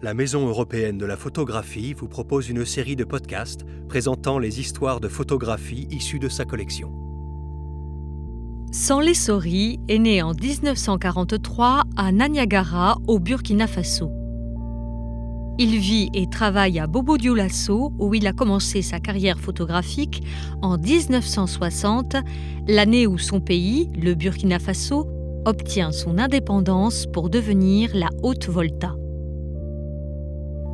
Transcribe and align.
la 0.00 0.14
Maison 0.14 0.46
européenne 0.46 0.96
de 0.96 1.06
la 1.06 1.16
photographie 1.16 1.92
vous 1.92 2.06
propose 2.06 2.48
une 2.48 2.64
série 2.64 2.94
de 2.94 3.04
podcasts 3.04 3.64
présentant 3.88 4.38
les 4.38 4.60
histoires 4.60 5.00
de 5.00 5.08
photographie 5.08 5.88
issues 5.90 6.20
de 6.20 6.28
sa 6.28 6.44
collection. 6.44 6.92
Sanlé 8.70 9.14
Sori 9.14 9.80
est 9.88 9.98
né 9.98 10.22
en 10.22 10.34
1943 10.34 11.82
à 11.96 12.12
Nanyagara, 12.12 12.98
au 13.08 13.18
Burkina 13.18 13.66
Faso. 13.66 14.12
Il 15.58 15.76
vit 15.78 16.10
et 16.14 16.28
travaille 16.28 16.78
à 16.78 16.86
Bobo 16.86 17.16
Dioulasso, 17.16 17.92
où 17.98 18.14
il 18.14 18.26
a 18.28 18.32
commencé 18.32 18.82
sa 18.82 19.00
carrière 19.00 19.40
photographique 19.40 20.22
en 20.62 20.78
1960, 20.78 22.14
l'année 22.68 23.08
où 23.08 23.18
son 23.18 23.40
pays, 23.40 23.90
le 24.00 24.14
Burkina 24.14 24.60
Faso, 24.60 25.08
obtient 25.44 25.90
son 25.90 26.18
indépendance 26.18 27.06
pour 27.12 27.30
devenir 27.30 27.90
la 27.94 28.10
Haute-Volta. 28.22 28.94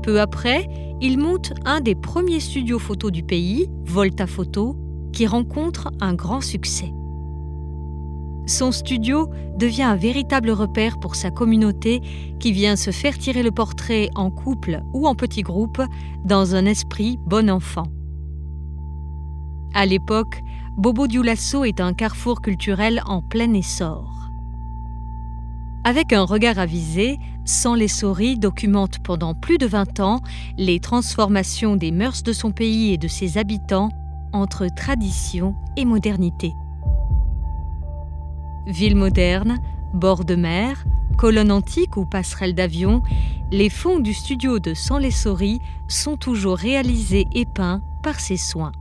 Peu 0.04 0.20
après, 0.20 0.68
il 1.00 1.18
monte 1.18 1.54
un 1.64 1.80
des 1.80 1.94
premiers 1.94 2.40
studios 2.40 2.78
photos 2.78 3.10
du 3.10 3.22
pays, 3.22 3.70
Volta 3.86 4.26
Photo, 4.26 4.76
qui 5.14 5.26
rencontre 5.26 5.90
un 5.98 6.12
grand 6.12 6.42
succès. 6.42 6.92
Son 8.46 8.70
studio 8.70 9.30
devient 9.56 9.84
un 9.84 9.96
véritable 9.96 10.50
repère 10.50 11.00
pour 11.00 11.14
sa 11.14 11.30
communauté 11.30 12.02
qui 12.38 12.52
vient 12.52 12.76
se 12.76 12.90
faire 12.90 13.16
tirer 13.16 13.42
le 13.42 13.50
portrait 13.50 14.10
en 14.14 14.30
couple 14.30 14.82
ou 14.92 15.06
en 15.06 15.14
petit 15.14 15.40
groupe 15.40 15.80
dans 16.22 16.54
un 16.54 16.66
esprit 16.66 17.18
bon 17.24 17.48
enfant. 17.48 17.86
À 19.72 19.86
l'époque, 19.86 20.42
Bobo 20.76 21.06
Dioulasso 21.06 21.64
est 21.64 21.80
un 21.80 21.94
carrefour 21.94 22.42
culturel 22.42 23.00
en 23.06 23.22
plein 23.22 23.54
essor. 23.54 24.13
Avec 25.86 26.14
un 26.14 26.24
regard 26.24 26.58
avisé, 26.58 27.18
Sans 27.44 27.74
les 27.74 27.88
souris 27.88 28.38
documente 28.38 29.00
pendant 29.00 29.34
plus 29.34 29.58
de 29.58 29.66
20 29.66 30.00
ans 30.00 30.20
les 30.56 30.80
transformations 30.80 31.76
des 31.76 31.92
mœurs 31.92 32.22
de 32.22 32.32
son 32.32 32.52
pays 32.52 32.94
et 32.94 32.96
de 32.96 33.06
ses 33.06 33.36
habitants 33.36 33.90
entre 34.32 34.66
tradition 34.74 35.54
et 35.76 35.84
modernité. 35.84 36.54
Ville 38.66 38.96
moderne, 38.96 39.58
bord 39.92 40.24
de 40.24 40.36
mer, 40.36 40.86
colonne 41.18 41.52
antique 41.52 41.98
ou 41.98 42.06
passerelle 42.06 42.54
d'avion, 42.54 43.02
les 43.52 43.68
fonds 43.68 44.00
du 44.00 44.14
studio 44.14 44.58
de 44.58 44.72
Sans 44.72 44.96
les 44.96 45.10
Souris 45.10 45.60
sont 45.86 46.16
toujours 46.16 46.56
réalisés 46.56 47.26
et 47.34 47.44
peints 47.44 47.82
par 48.02 48.20
ses 48.20 48.38
soins. 48.38 48.72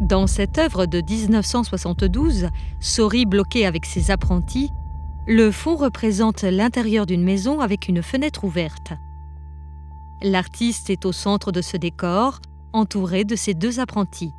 Dans 0.00 0.26
cette 0.26 0.56
œuvre 0.56 0.86
de 0.86 1.02
1972, 1.02 2.48
Sori 2.80 3.26
bloqué 3.26 3.66
avec 3.66 3.84
ses 3.84 4.10
apprentis, 4.10 4.72
le 5.26 5.50
fond 5.50 5.74
représente 5.74 6.42
l'intérieur 6.42 7.04
d'une 7.04 7.24
maison 7.24 7.60
avec 7.60 7.88
une 7.88 8.02
fenêtre 8.02 8.44
ouverte. 8.44 8.92
L'artiste 10.22 10.88
est 10.88 11.04
au 11.04 11.12
centre 11.12 11.50
de 11.50 11.60
ce 11.60 11.76
décor, 11.76 12.40
entouré 12.72 13.24
de 13.24 13.34
ses 13.34 13.52
deux 13.52 13.80
apprentis. 13.80 14.30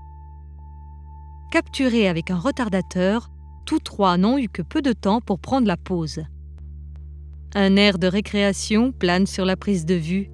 Capturés 1.51 2.07
avec 2.07 2.31
un 2.31 2.37
retardateur, 2.37 3.29
tous 3.65 3.79
trois 3.79 4.17
n'ont 4.17 4.37
eu 4.37 4.47
que 4.47 4.61
peu 4.61 4.81
de 4.81 4.93
temps 4.93 5.19
pour 5.19 5.39
prendre 5.39 5.67
la 5.67 5.77
pause. 5.77 6.23
Un 7.53 7.75
air 7.75 7.99
de 7.99 8.07
récréation 8.07 8.91
plane 8.91 9.27
sur 9.27 9.45
la 9.45 9.57
prise 9.57 9.85
de 9.85 9.95
vue. 9.95 10.29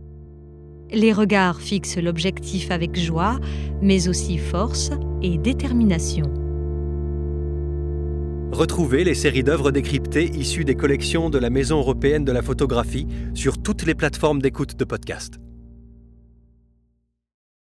Les 0.92 1.14
regards 1.14 1.62
fixent 1.62 1.98
l'objectif 1.98 2.70
avec 2.70 2.98
joie, 2.98 3.40
mais 3.82 4.08
aussi 4.08 4.38
force 4.38 4.92
et 5.24 5.38
détermination. 5.40 6.43
Retrouvez 8.54 9.04
les 9.04 9.16
séries 9.16 9.44
d'œuvres 9.44 9.72
décryptées 9.72 10.30
issues 10.30 10.64
des 10.64 10.76
collections 10.76 11.32
de 11.32 11.40
la 11.40 11.50
Maison 11.50 11.80
européenne 11.80 12.24
de 12.24 12.32
la 12.32 12.44
photographie 12.44 13.08
sur 13.34 13.60
toutes 13.60 13.84
les 13.84 13.96
plateformes 13.96 14.44
d'écoute 14.44 14.78
de 14.78 14.86
podcast. 14.86 15.40